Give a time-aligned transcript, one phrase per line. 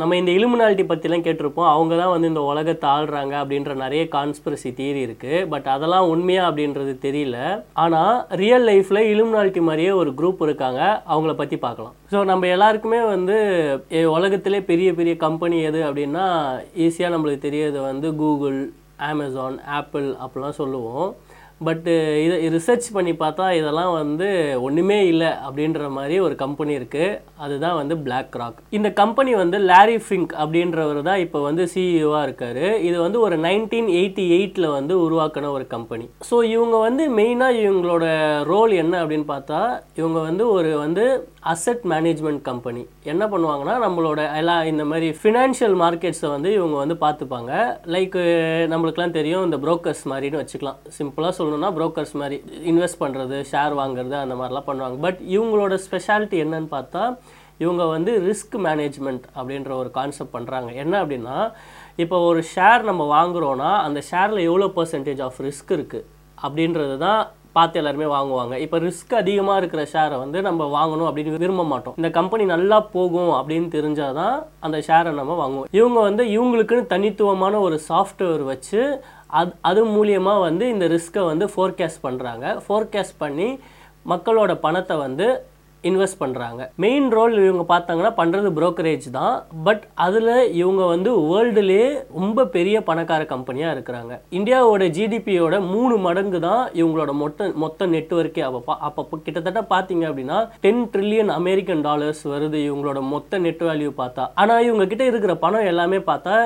[0.00, 1.68] நம்ம இந்த இலுமினாலிட்டி பற்றிலாம் கேட்டிருப்போம்.
[1.74, 6.92] அவங்க தான் வந்து இந்த உலகத்தை ஆள்றாங்க அப்படின்ற நிறைய கான்ஸ்பிரசி தியரி இருக்குது பட் அதெல்லாம் உண்மையா அப்படின்றது
[7.06, 7.38] தெரியல.
[7.84, 8.12] ஆனால்
[8.42, 10.80] ரியல் லைஃப்பில் இலுமினாலிட்டி மாதிரியே ஒரு குரூப் இருக்காங்க.
[11.12, 11.94] அவங்கள பற்றி பார்க்கலாம்.
[12.12, 13.36] ஸோ நம்ம எல்லாருக்குமே வந்து
[13.98, 16.26] எ, உலகத்திலே பெரிய பெரிய கம்பெனி எது அப்படின்னா
[16.86, 18.60] ஈஸியாக நம்மளுக்கு தெரியறது வந்து கூகுள்
[19.10, 21.08] அமேசான் ஆப்பிள் அப்படிலாம் சொல்லுவோம்.
[21.60, 21.92] பட்டு
[22.24, 24.26] இதை ரிசர்ச் பண்ணி பார்த்தா இதெல்லாம் வந்து
[24.60, 29.96] ஒன்றுமே இல்லை அப்படின்ற மாதிரி ஒரு கம்பெனி இருக்குது அதுதான் வந்து பிளாக் ராக் இந்த கம்பெனி வந்து லாரி
[29.96, 32.78] ஃபிங்க் அப்படின்றவர் தான் இப்போ வந்து சிஇஓவாக இருக்கார்.
[32.78, 38.04] இது வந்து ஒரு நைன்டீன் எயிட்டி எயிட்டில் வந்து உருவாக்கின ஒரு கம்பெனி ஸோ இவங்க வந்து மெயினாக இவங்களோட
[38.44, 39.60] ரோல் என்ன அப்படின்னு பார்த்தா
[39.94, 41.06] இவங்க வந்து ஒரு வந்து
[41.52, 42.82] அசெட் மேனேஜ்மெண்ட் கம்பெனி
[43.12, 47.52] என்ன பண்ணுவாங்கன்னா நம்மளோட எல்லா இந்த மாதிரி ஃபினான்ஷியல் மார்க்கெட்ஸை வந்து இவங்க வந்து பார்த்துப்பாங்க.
[47.94, 48.16] லைக்
[48.72, 50.78] நம்மளுக்குலாம் தெரியும் இந்த புரோக்கர்ஸ் மாதிரின்னு வச்சுக்கலாம்.
[50.98, 52.38] சிம்பிளாக சொல்லணும்னா புரோக்கர்ஸ் மாதிரி
[52.72, 54.98] இன்வெஸ்ட் பண்ணுறது ஷேர் வாங்குறது அந்த மாதிரிலாம் பண்ணுவாங்க.
[55.06, 57.04] பட் இவங்களோட ஸ்பெஷாலிட்டி என்னன்னு பார்த்தா
[57.64, 61.36] இவங்க வந்து ரிஸ்க் மேனேஜ்மெண்ட் அப்படின்ற ஒரு கான்செப்ட் பண்ணுறாங்க என்ன அப்படின்னா
[62.04, 66.06] இப்போ ஒரு ஷேர் நம்ம வாங்குறோன்னா அந்த ஷேரில் எவ்வளோ பர்சன்டேஜ் ஆஃப் ரிஸ்க் இருக்குது
[66.38, 67.20] அப்படின்றது தான்
[67.58, 68.54] பார்த்து எல்லாருமே வாங்குவாங்க.
[68.64, 71.96] இப்போ ரிஸ்க் அதிகமாக இருக்கிற ஷேரை வந்து நம்ம வாங்கணும் அப்படின்னு விரும்ப மாட்டோம்.
[72.00, 75.68] இந்த கம்பெனி நல்லா போகும் அப்படின்னு தெரிஞ்சால் தான் அந்த ஷேரை நம்ம வாங்குவோம்.
[75.80, 78.80] இவங்க வந்து இவங்களுக்குன்னு தனித்துவமான ஒரு சாஃப்ட்வேர் வச்சு
[79.38, 83.48] அது அது மூலியமாக வந்து இந்த ரிஸ்க்கை வந்து ஃபோர்காஸ்ட் பண்ணுறாங்க ஃபோர்காஸ்ட் பண்ணி
[84.06, 85.26] மக்களோட பணத்தை வந்து
[85.90, 89.34] இன்வெஸ்ட் பண்ணுறாங்க மெயின் ரோல் இவங்க பார்த்தாங்கன்னா பண்ணுறது ப்ரோக்கரேஜ் தான்.
[89.68, 94.12] பட் அதில் இவங்க வந்து வேர்ல்டுலேயே ரொம்ப பெரிய பணக்கார கம்பெனியாக இருக்கிறாங்க.
[94.38, 100.84] இந்தியாவோட ஜிடிபியோட மூணு மடங்கு தான் இவங்களோட மொத்த மொத்த நெட்ஒர்க்கே அப்போ அப்போ கிட்டத்தட்ட பார்த்தீங்க அப்படின்னா டென்
[100.94, 104.24] ட்ரில்லியன் அமெரிக்கன் டாலர்ஸ் வருது இவங்களோட மொத்த நெட் வேல்யூ பார்த்தா.
[104.42, 106.36] ஆனால் இவங்க கிட்ட இருக்கிற பணம் எல்லாமே பார்த்தா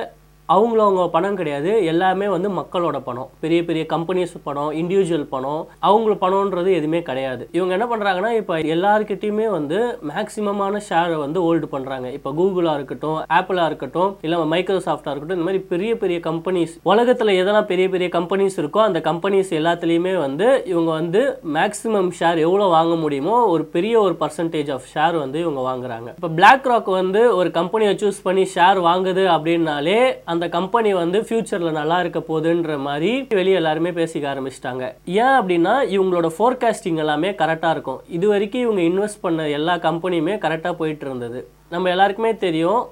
[0.54, 1.70] அவங்கள அவங்க பணம் கிடையாது.
[1.92, 3.28] எல்லாமே வந்து மக்களோட பணம்.
[3.44, 5.62] பெரிய பெரிய கம்பெனிஸ் பணம் இண்டிவிஜுவல் பணம்.
[5.88, 7.42] அவங்கள பணம்ன்றது எதுவுமே கிடையாது.
[7.58, 9.78] இவங்க என்ன பண்ணுறாங்கன்னா இப்போ எல்லாருக்கிட்டையுமே வந்து
[10.10, 15.62] மேக்சிமமான ஷேரை வந்து ஹோல்டு பண்ணுறாங்க இப்போ கூகுளாக இருக்கட்டும் ஆப்பிளாக இருக்கட்டும் இல்லை மைக்ரோசாஃப்டாக இருக்கட்டும் இந்த மாதிரி
[15.72, 21.22] பெரிய பெரிய கம்பெனிஸ் உலகத்தில் எதெல்லாம் பெரிய பெரிய கம்பெனிஸ் இருக்கோ அந்த கம்பெனிஸ் எல்லாத்துலேயுமே வந்து இவங்க வந்து
[21.56, 26.08] மேக்ஸிமம் ஷேர் எவ்வளோ வாங்க முடியுமோ ஒரு பெரிய ஒரு பர்சன்டேஜ் ஆஃப் ஷேர் வந்து இவங்க வாங்குறாங்க.
[26.18, 29.98] இப்போ பிளாக் ராக் வந்து ஒரு கம்பெனியை சூஸ் பண்ணி ஷேர் வாங்குது அப்படின்னாலே
[30.32, 34.84] அந்த கம்பெனி வந்து ஃபியூச்சரில் நல்லா இருக்க போகுதுன்ற மாதிரி வெளியே எல்லாருமே பேசிக்க ஆரம்பிச்சிட்டாங்க.
[35.24, 38.00] ஏன் அப்படின்னா இவங்களோட ஃபோர்காஸ்டிங் எல்லாமே கரெக்டாக இருக்கும்.
[38.16, 41.40] இது வரைக்கும் இவங்க இன்வெஸ்ட் பண்ண எல்லா கம்பெனியுமே கரெக்டாக போயிட்டு இருந்தது.
[41.74, 42.82] நம்ம எல்லாருக்குமே தெரியும்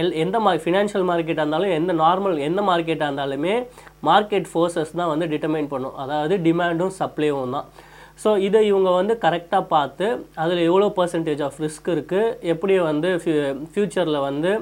[0.00, 3.56] எல் எந்த மா ஃபினான்ஷியல் மார்க்கெட்டாக இருந்தாலும் எந்த நார்மல் எந்த மார்க்கெட்டாக இருந்தாலுமே
[4.08, 5.96] மார்க்கெட் ஃபோர்ஸஸ் தான் வந்து டிட்டர்மைன் பண்ணும்.
[6.04, 7.68] அதாவது டிமாண்டும் சப்ளையும் தான்.
[8.22, 10.06] ஸோ இதை இவங்க வந்து கரெக்டாக பார்த்து
[10.42, 13.10] அதில் எவ்வளோ பர்சன்டேஜ் ஆஃப் ரிஸ்க் இருக்குது எப்படி வந்து
[13.74, 14.52] ஃப்யூச்சரில் வந்து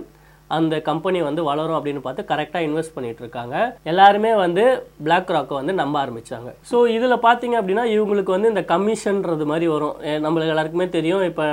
[0.58, 3.56] அந்த கம்பெனி வந்து வளரும் அப்படின்னு பார்த்து கரெக்டாக இன்வெஸ்ட் பண்ணிட்டு இருக்காங்க
[3.92, 4.64] எல்லாருமே வந்து
[5.06, 9.96] பிளாக் ராக்கை வந்து நம்ப ஆரம்பித்தாங்க ஸோ இதில் பார்த்தீங்க அப்படின்னா இவங்களுக்கு வந்து இந்த கமிஷன்றது மாதிரி வரும்.
[10.26, 11.24] நம்மளுக்கு எல்லாருக்குமே தெரியும்.
[11.30, 11.44] இப்போ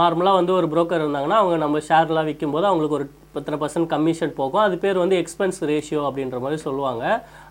[0.00, 3.06] நார்மலாக வந்து ஒரு புரோக்கர் இருந்தாங்கன்னா அவங்க நம்ம ஷேர்லாம் விற்கும்போது அவங்களுக்கு ஒரு
[3.40, 4.64] இத்தனை பர்சன்ட் கமிஷன் போகும்.
[4.66, 7.04] அது பேர் வந்து எக்ஸ்பென்ஸ் ரேஷியோ அப்படின்ற மாதிரி சொல்லுவாங்க.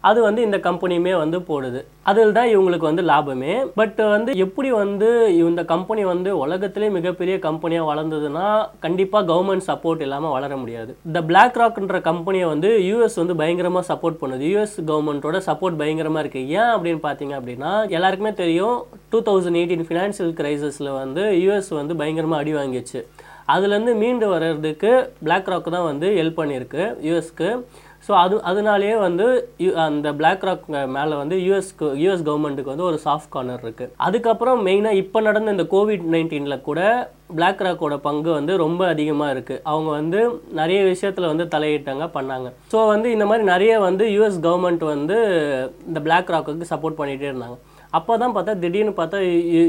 [0.09, 1.81] அது வந்து இந்த கம்பெனியுமே வந்து போடுது.
[2.11, 3.53] அதில் தான் இவங்களுக்கு வந்து லாபமே.
[3.79, 5.09] பட் வந்து எப்படி வந்து
[5.41, 8.47] இந்த கம்பெனி வந்து உலகத்திலே மிகப்பெரிய கம்பெனியாக வளர்ந்ததுன்னா
[8.85, 10.91] கண்டிப்பாக கவர்மெண்ட் சப்போர்ட் இல்லாமல் வளர முடியாது.
[11.09, 14.44] இந்த பிளாக் ராக்ன்ற கம்பெனியை வந்து யூஎஸ் வந்து பயங்கரமாக சப்போர்ட் பண்ணுது.
[14.53, 18.77] யூஎஸ் கவர்மெண்ட்டோட சப்போர்ட் பயங்கரமாக இருக்குது ஏன் அப்படின்னு பார்த்தீங்க அப்படின்னா எல்லாருக்குமே தெரியும்
[19.13, 23.01] டூ தௌசண்ட் எயிட்டீன் ஃபினான்ஷியல் கிரைசிஸில் வந்து யூஎஸ் வந்து பயங்கரமாக அடி வாங்கிச்சு.
[23.47, 24.91] அதுலேருந்து மீண்டு வர்றதுக்கு
[25.23, 27.49] பிளாக் ராக் தான் வந்து ஹெல்ப் பண்ணியிருக்கு யூஎஸ்க்கு
[28.07, 29.25] ஸோ அது அதனாலேயே வந்து
[29.59, 34.65] யு- அந்த பிளாக் ராக் மேலே வந்து யூஎஸ்க்கு யூஎஸ் கவர்மெண்ட்டுக்கு வந்து ஒரு சாஃப்ட் கார்னர் இருக்குது அதுக்கப்புறம்
[34.65, 36.81] மெயினாக இப்போ நடந்த இந்த கோவிட் நைன்டீனில் கூட
[37.35, 40.19] பிளாக் ராக்கோட பங்கு வந்து ரொம்ப அதிகமாக இருக்குது அவங்க வந்து
[40.51, 42.49] நிறைய விஷயத்தில் வந்து தலையிட்டாங்க பண்ணாங்க.
[42.71, 45.17] ஸோ வந்து இந்த மாதிரி நிறைய வந்து யூஎஸ் கவர்மெண்ட் வந்து
[45.87, 47.57] இந்த பிளாக் ராக்குக்கு சப்போர்ட் பண்ணிகிட்டே இருந்தாங்க.
[47.97, 49.17] அப்போ தான் பார்த்தா திடீர்னு பார்த்தா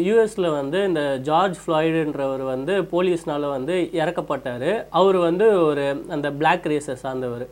[0.08, 4.70] யூஎஸில் வந்து இந்த ஜார்ஜ் ஃப்ளாய்டுன்றவர் வந்து போலீஸ்னால் வந்து இறக்கப்பட்டார்.
[5.00, 5.84] அவர் வந்து ஒரு
[6.16, 7.46] அந்த பிளாக் ரேஸை சார்ந்தவர்.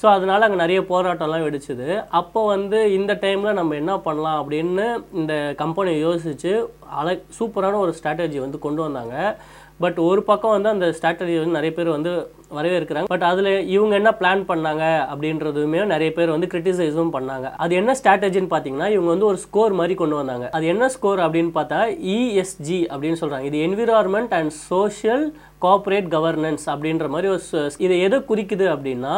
[0.00, 1.86] ஸோ அதனால் அங்கே நிறைய போராட்டம்லாம் வெடிச்சுது.
[2.18, 4.84] அப்போ வந்து இந்த டைமில் நம்ம என்ன பண்ணலாம் அப்படின்னு
[5.20, 6.52] இந்த கம்பெனி யோசித்து
[7.00, 9.16] அழ சூப்பரான ஒரு ஸ்ட்ராட்டஜி வந்து கொண்டு வந்தாங்க.
[9.84, 12.12] பட் ஒரு பக்கம் வந்து அந்த ஸ்ட்ராட்டஜி வந்து நிறைய பேர் வந்து
[12.56, 13.08] வரவேற்கிறாங்க.
[13.12, 17.46] பட் அதில் இவங்க என்ன பிளான் பண்ணாங்க அப்படின்றதுமே நிறைய பேர் வந்து கிரிட்டிசைஸும் பண்ணாங்க.
[17.64, 20.46] அது என்ன ஸ்ட்ராட்டஜின்னு பார்த்தீங்கன்னா இவங்க வந்து ஒரு ஸ்கோர் மாதிரி கொண்டு வந்தாங்க.
[20.58, 21.80] அது என்ன ஸ்கோர் அப்படின்னு பார்த்தா
[22.14, 25.26] இஎஸ்ஜி அப்படின்னு சொல்கிறாங்க இது environment and social
[25.66, 29.16] corporate governance அப்படின்ற மாதிரி ஒரு இது எதை குறிக்குது அப்படின்னா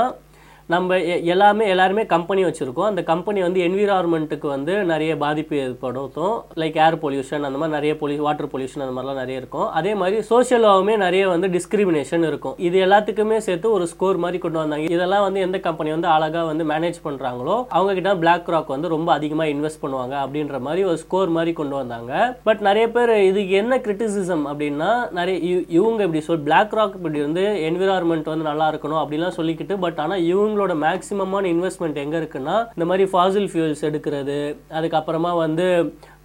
[0.70, 2.84] நம்ம எ- எல்லாமே எல்லாருமே கம்பெனி வச்சுருக்கோம்.
[2.84, 6.44] அந்த கம்பெனி வந்து என்விரான்மெண்ட்டுக்கு வந்து நிறைய பாதிப்பு ஏற்படுத்தும்.
[6.56, 9.68] லைக் ஏர் பொல்யூஷன் அந்த மாதிரி நிறைய பொல்யூ வாட்டர் பொல்யூஷன் அந்த மாதிரிலாம் நிறைய இருக்கும்.
[9.70, 12.54] அதே மாதிரி சோஷியலாகவுமே நிறைய வந்து டிஸ்கிரிமினேஷன் இருக்கும்.
[12.58, 14.92] இது எல்லாத்துக்குமே சேர்த்து ஒரு ஸ்கோர் மாதிரி கொண்டு வந்தாங்க.
[14.92, 19.12] இதெல்லாம் வந்து எந்த கம்பெனி வந்து அழகாக வந்து மேனேஜ் பண்ணுறாங்களோ அவங்க கிட்ட பிளாக் ராக் வந்து ரொம்ப
[19.12, 22.38] அதிகமாக இன்வெஸ்ட் பண்ணுவாங்க அப்படின்ற மாதிரி ஒரு ஸ்கோர் மாதிரி கொண்டு வந்தாங்க.
[22.44, 27.40] பட் நிறைய பேர் இதுக்கு என்ன கிரிட்டிசிசம் அப்படின்னா நிறைய இவங்க இப்படி சொல் பிளாக் ராக் இப்படி வந்து
[27.40, 32.84] என்விரான்மெண்ட் வந்து நல்லா இருக்கணும் அப்படிலாம் சொல்லிக்கிட்டு பட் ஆனால் இவங்க அவங்களோட மேக்ஸிமமான இன்வெஸ்ட்மெண்ட் எங்கே இருக்குன்னா இந்த
[32.84, 34.38] மாதிரி ஃபாசில் ஃபியூல்ஸ் எடுக்கிறது
[34.70, 35.66] அதுக்கப்புறமா வந்து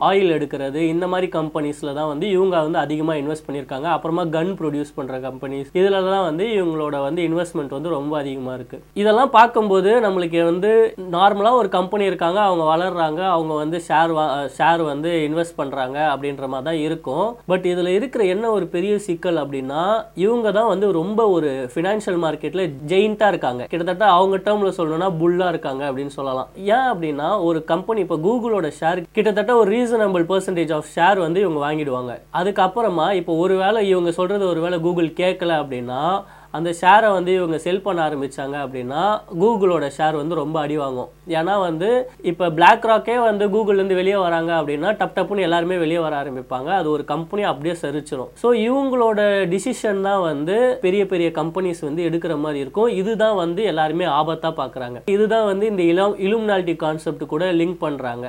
[0.09, 3.88] ஆயில் எடுக்கிறது இந்த மாதிரி கம்பெனிஸில் தான் வந்து இவங்க வந்து அதிகமாக இன்வெஸ்ட் பண்ணியிருக்காங்க.
[3.95, 8.83] அப்புறமா கன் ப்ரொடியூஸ் பண்ணுற கம்பெனிஸ் இதில் தான் வந்து இவங்களோட வந்து இன்வெஸ்ட்மெண்ட் வந்து ரொம்ப அதிகமாக இருக்குது
[9.01, 10.71] இதெல்லாம் பார்க்கும்போது நம்மளுக்கு வந்து
[11.15, 14.13] நார்மலாக ஒரு கம்பெனி இருக்காங்க அவங்க வளர்றாங்க அவங்க வந்து ஷேர்
[14.57, 17.27] ஷேர் வந்து இன்வெஸ்ட் பண்ணுறாங்க அப்படின்ற மாதிரி தான் இருக்கும்.
[17.51, 19.81] பட் இதில் இருக்கிற என்ன ஒரு பெரிய சிக்கல் அப்படின்னா
[20.25, 23.62] இவங்க தான் வந்து ரொம்ப ஒரு ஃபினான்ஷியல் மார்க்கெட்டில் ஜெயிண்ட்டாக இருக்காங்க.
[23.71, 26.50] கிட்டத்தட்ட அவங்க டேர்மில் சொல்லணும்னா புல்லாக இருக்காங்க அப்படின்னு சொல்லலாம்.
[26.75, 31.59] ஏன் அப்படின்னா ஒரு கம்பெனி இப்போ கூகுளோட ஷேர் கிட்டத்தட்ட ஒரு ரீசனபிள் பர்சன்டேஜ் ஆஃப் ஷேர் வந்து இவங்க
[31.65, 32.13] வாங்கிடுவாங்க.
[32.33, 36.23] அதுக்கப்புறமா இப்போ ஒருவேளை இவங்க சொல்கிறது ஒருவேளை கூகுள் கேட்கல அப்படின்னா
[36.57, 39.03] அந்த ஷேரை வந்து இவங்க செல் பண்ண ஆரம்பிச்சாங்க அப்படின்னா
[39.41, 41.09] கூகுளோட ஷேர் வந்து ரொம்ப அடி வாங்கும்.
[41.39, 41.89] ஏன்னா வந்து
[42.31, 46.69] இப்போ பிளாக் ராக்கே வந்து கூகுள்லேருந்து வெளியே வராங்க அப்படின்னா டப் டப்புன்னு எல்லாருமே வெளியே வர ஆரம்பிப்பாங்க.
[46.79, 49.19] அது ஒரு கம்பெனி அப்படியே சரிச்சிடும் ஸோ இவங்களோட
[49.53, 52.91] டிசிஷன் தான் வந்து பெரிய பெரிய கம்பெனிஸ் வந்து எடுக்கிற மாதிரி இருக்கும்.
[53.01, 58.25] இதுதான் வந்து எல்லாருமே ஆபத்தாக பார்க்குறாங்க இதுதான் வந்து இந்த இளம் இலுமினாலிட்டி கான்செப்ட் கூட லிங்க் பண்ணுறாங்க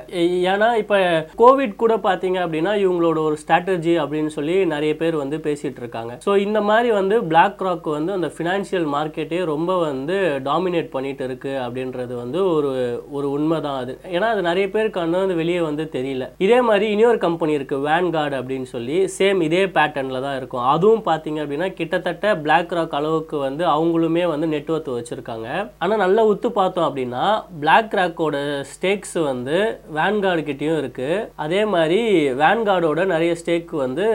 [0.53, 0.99] ஏன்னா இப்போ
[1.43, 6.13] கோவிட் கூட பார்த்தீங்க அப்படின்னா இவங்களோட ஒரு ஸ்ட்ராட்டஜி அப்படின்னு சொல்லி நிறைய பேர் வந்து பேசிகிட்டு இருக்காங்க.
[6.27, 10.17] ஸோ இந்த மாதிரி வந்து பிளாக் ராக் வந்து அந்த ஃபினான்ஷியல் மார்க்கெட்டே ரொம்ப வந்து
[10.49, 12.71] டாமினேட் பண்ணிட்டு இருக்கு அப்படின்றது வந்து ஒரு
[13.17, 13.93] ஒரு உண்மை தான் அது.
[14.15, 16.25] ஏன்னா அது நிறைய பேருக்கு வந்து வந்து வெளியே வந்து தெரியல.
[16.47, 20.65] இதே மாதிரி இன்னொரு கம்பெனி இருக்கு வேன்கார்டு அப்படின்னு சொல்லி சேம் இதே பேட்டர்னில் தான் இருக்கும்.
[20.75, 25.49] அதுவும் பார்த்தீங்க அப்படின்னா கிட்டத்தட்ட பிளாக் ராக் அளவுக்கு வந்து அவங்களுமே வந்து நெட்ஒர்க் வச்சிருக்காங்க.
[25.85, 27.25] ஆனால் நல்லா உத்து பார்த்தோம் அப்படின்னா
[27.63, 28.37] பிளாக் ராக்கோட
[28.73, 29.57] ஸ்டேக்ஸ் வந்து
[29.99, 31.09] வேன்கார்டு கிட்டேயும் இருக்கு.
[31.45, 32.01] அதே மாதிரி
[32.43, 34.07] வேன்கார்டோட நிறைய ஸ்டேக் வந்து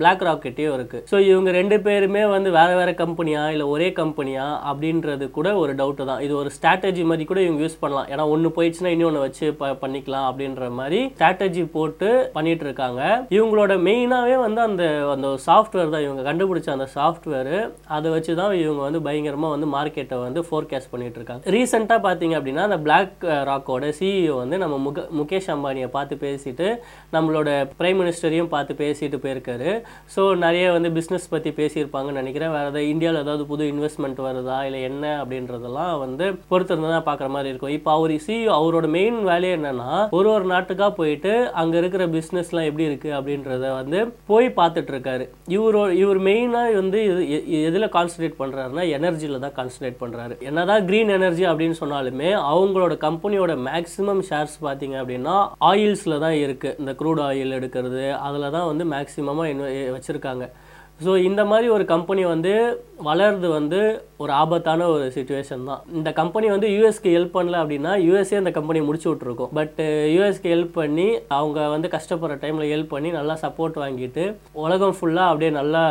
[0.00, 0.98] பிளாக் ராக் கிட்டேயும் இருக்கு.
[1.10, 6.04] ஸோ இவங்க ரெண்டு பேருமே வந்து வேற வேற கம்பெனியா இல்லை ஒரே கம்பெனியா அப்படின்றது கூட ஒரு டவுட்டு
[6.04, 6.20] தான்.
[6.20, 8.06] இது ஒரு ஸ்ட்ராட்டஜி மாதிரி கூட இவங்க யூஸ் பண்ணலாம்.
[8.06, 13.26] ஏன்னா ஒன்று போயிடுச்சுன்னா இன்னொன்று வச்சு ப- பண்ணிக்கலாம் அப்படின்ற மாதிரி ஸ்ட்ராட்டஜி போட்டு பண்ணிட்டு இருக்காங்க.
[13.30, 16.02] இவங்களோட மெயினாகவே வந்து அந்த அந்த சாஃப்ட்வேர் தான்.
[16.02, 21.20] இவங்க கண்டுபிடிச்ச அந்த சாஃப்ட்வேர் அதை வச்சு தான் இவங்க வந்து பயங்கரமாக வந்து மார்க்கெட்டை வந்து ஃபோர்காஸ்ட் பண்ணிட்டு
[21.20, 21.50] இருக்காங்க.
[21.50, 26.76] ரீசெண்டாக பார்த்தீங்க அப்படின்னா அந்த பிளாக் ராக்கோட சிஇஓ வந்து நம்ம முக முகேஷ் அம்பானியை பார்த்து பேசிட்டு
[27.12, 29.82] நம்மளோட பிரைம் மினிஸ்டரையும் பார்த்து பேசிட்டு போயிருக்காரு.
[30.16, 32.48] ஸோ நிறைய வந்து பிஸ்னஸ் பற்றி பேசியிருப்பாங்கன்னு நினைக்கிறேன்.
[32.48, 34.64] வேறு ஏதாவது இந்தியாவில் ஏதாவது புது இன்வெஸ்ட்மெண்ட் வருதா?
[34.64, 37.70] இல்லை என்ன அப்படின்றதெல்லாம் வந்து பொறுத்திருந்து தான் பார்க்குற மாதிரி இருக்கும்.
[37.70, 42.86] இப்போ அவர் சிஇஓ அவரோட மெயின் வேலையை என்னன்னா ஒரு ஒரு நாட்டுக்காக போயிட்டு அங்கே இருக்கிற பிஸ்னஸ்லாம் எப்படி
[42.88, 45.24] இருக்குது அப்படின்றத வந்து போய் பார்த்துட்டு இருக்காரு.
[45.48, 51.14] இவரோ இவர் மெயினாக வந்து இது எ- எதில் கான்சன்ட்ரேட் பண்ணுறாருன்னா எனர்ஜியில் தான் கான்சன்ட்ரேட் பண்ணுறாரு என்னதான் க்ரீன்
[51.18, 55.36] எனர்ஜி அப்படின்னு சொன்னாலுமே அவங்களோட கம்பெனியோட மேக்ஸிமம் ஷேர்ஸ் பார்த்தீங்க அப்படின்னா
[55.70, 59.54] ஆயில்ஸில் தான் இருக்குது இந்த க்ரூட் ஆயில் எடுக்கிறது அதில் தான் வந்து மேக்ஸிமமாக
[59.96, 60.44] வச்சுருக்காங்க.
[61.04, 62.52] ஸோ இந்த மாதிரி ஒரு கம்பெனி வந்து
[63.08, 63.80] வளர்றது வந்து
[64.22, 65.82] ஒரு ஆபத்தான ஒரு சுச்சுவேஷன் தான்.
[65.98, 69.78] இந்த கம்பெனி வந்து யூஎஸ்க்கு ஹெல்ப் பண்ணல அப்படின்னா யூஎஸ்ஏ அந்த கம்பெனியை முடிச்சு விட்ருக்கும் பட்
[70.14, 71.06] யூஎஸ்க்கு ஹெல்ப் பண்ணி
[71.36, 74.24] அவங்க வந்து கஷ்டப்படுற டைமில் ஹெல்ப் பண்ணி நல்லா சப்போர்ட் வாங்கிட்டு
[74.64, 75.84] உலகம் ஃபுல்லாக அப்படியே நல்லா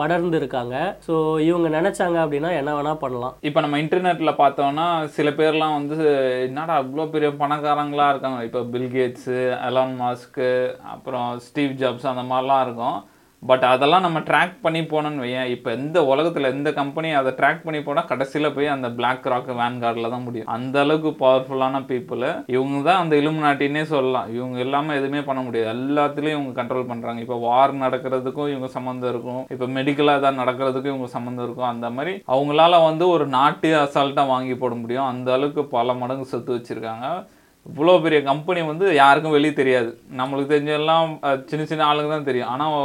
[0.00, 0.74] படர்ந்து இருக்காங்க.
[1.06, 1.14] ஸோ
[1.48, 3.36] இவங்க நினைச்சாங்க அப்படின்னா என்ன வேணா பண்ணலாம்.
[3.48, 4.84] இப்போ நம்ம இன்டர்நெட்ல பார்த்தோம்னா
[5.16, 5.96] சில பேர்லாம் வந்து
[6.48, 8.40] என்னடா இவ்வளோ பெரிய பணக்காரங்களா இருக்காங்க?
[8.48, 10.50] இப்போ பில்கேட்ஸு அலான் மாஸ்க்கு
[10.94, 12.98] அப்புறம் ஸ்டீவ் ஜாப்ஸ் அந்த மாதிரிலாம் இருக்கும்.
[13.48, 15.50] பட் அதெல்லாம் நம்ம ட்ராக் பண்ணி போனோன்னு வையேன்.
[15.54, 20.10] இப்போ எந்த உலகத்தில் எந்த கம்பெனி அதை ட்ராக் பண்ணி போனால் கடைசியில் போய் அந்த பிளாக் ராக் வேன்கார்டில்
[20.14, 20.48] தான் முடியும்.
[20.56, 22.24] அந்த அளவுக்கு பவர்ஃபுல்லான பீப்புள்
[22.54, 24.30] இவங்க தான் அந்த இலுமினாட்டினே சொல்லலாம்.
[24.36, 25.70] இவங்க இல்லாமல் எதுவுமே பண்ண முடியாது.
[25.76, 29.42] எல்லாத்துலேயும் இவங்க கண்ட்ரோல் பண்ணுறாங்க இப்போ வார் நடக்கிறதுக்கும் இவங்க சம்மந்தம் இருக்கும்.
[29.56, 31.70] இப்போ மெடிக்கலாக எதாவது நடக்கிறதுக்கும் இவங்க சம்மந்தம் இருக்கும்.
[31.74, 35.10] அந்த மாதிரி அவங்களால வந்து ஒரு நாட்டு அசால்ட்டாக வாங்கி போட முடியும்.
[35.12, 37.08] அந்த அளவுக்கு பல மடங்கு சொத்து வச்சுருக்காங்க.
[37.70, 39.90] இவ்வளோ பெரிய கம்பெனி வந்து யாருக்கும் வெளியே தெரியாது.
[40.20, 41.08] நம்மளுக்கு தெரிஞ்செல்லாம்
[41.52, 42.50] சின்ன சின்ன ஆளுங்க தான் தெரியும்.
[42.56, 42.76] ஆனால்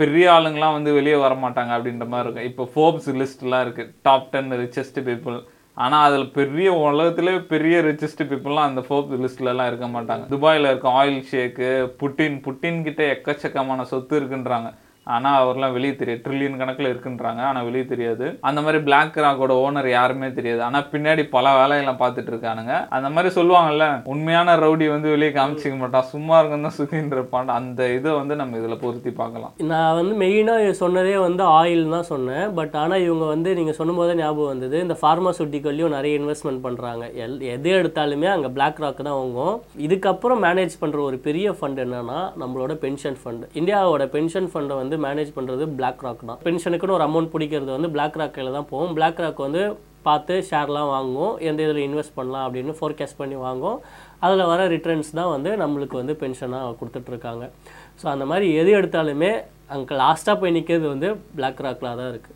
[0.00, 2.48] பெரிய ஆளுங்களாம் வந்து வெளியே வர மாட்டாங்க அப்படின்ற மாதிரி இருக்கும்.
[2.50, 5.38] இப்போ ஃபோர்ப்ஸ் லிஸ்ட்லாம் இருக்குது டாப் டென் ரிச்சஸ்ட் பீப்புள்
[5.84, 10.24] ஆனால் அதில் பெரிய உலகத்திலே பெரிய ரிச்சஸ்ட் பீப்புளெலாம் அந்த ஃபோர்ப்ஸ் லிஸ்ட்லலாம் இருக்க மாட்டாங்க.
[10.34, 14.70] துபாயில் இருக்க ஆயில் ஷேக்கு புட்டின் புட்டின் கிட்டே எக்கச்சக்கமான சொத்து இருக்குன்றாங்க.
[15.14, 16.20] ஆனால் அவர்லாம் வெளியே தெரியாது.
[16.26, 17.40] ட்ரில்லியன் கணக்கில் இருக்குன்றாங்க.
[17.48, 18.26] ஆனால் வெளியே தெரியாது.
[18.48, 20.60] அந்த மாதிரி பிளாக் ராக்கோட ஓனர் யாருமே தெரியாது.
[20.68, 22.74] ஆனால் பின்னாடி பல வேலையெல்லாம் பார்த்துட்டு இருக்கானுங்க.
[22.96, 26.08] அந்த மாதிரி சொல்லுவாங்கல்ல உண்மையான ரவுடி வந்து வெளியே காமிச்சிக்க மாட்டான்.
[26.14, 27.52] சும்மா இருக்கும் தான் சுற்றின்னு இருப்பான்.
[27.58, 29.52] அந்த இதை வந்து நம்ம இதில் பொருத்தி பார்க்கலாம்.
[29.72, 32.46] நான் வந்து மெயினாக சொன்னதே வந்து ஆயில் தான் சொன்னேன்.
[32.60, 34.78] பட் ஆனால் இவங்க வந்து நீங்கள் சொன்னபோது ஞாபகம் வந்தது.
[34.86, 39.54] இந்த ஃபார்மாசூட்டிக்கல்லையும் நிறைய இன்வெஸ்ட்மெண்ட் பண்ணுறாங்க எல் எது எடுத்தாலுமே அங்கே பிளாக் ராக் தான் வாங்கும்
[39.86, 45.30] இதுக்கப்புறம் மேனேஜ் பண்ணுற ஒரு பெரிய ஃபண்ட் என்னன்னா நம்மளோட பென்ஷன் ஃபண்ட் இந்தியாவோட பென்ஷன் ஃபண்டை வந்து மேனேஜ்
[45.36, 46.40] பண்ணுறது பிளாக் ராக் தான்.
[46.46, 48.94] பென்ஷனுக்குன்னு ஒரு அமௌண்ட் பிடிக்கிறது வந்து பிளாக் ராக்கில் தான் போகும்.
[48.98, 49.62] பிளாக் ராக் வந்து
[50.06, 51.34] பார்த்து ஷேர்லாம் வாங்குவோம்.
[51.48, 53.78] எந்த இதில் இன்வெஸ்ட் பண்ணலாம் அப்படின்னு ஃபோர்காஸ்ட் பண்ணி வாங்குவோம்.
[54.24, 57.44] அதில் வர ரிட்டர்ன்ஸ் தான் வந்து நம்மளுக்கு வந்து பென்ஷனாக கொடுத்துட்ருக்காங்க.
[58.00, 59.32] ஸோ அந்த மாதிரி எது எடுத்தாலுமே
[59.74, 62.32] அங்கே லாஸ்ட்டாக போய் நிற்கிறது வந்து பிளாக் ராக்கில் தான் இருக்குது